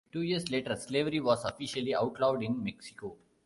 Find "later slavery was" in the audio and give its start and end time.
0.49-1.45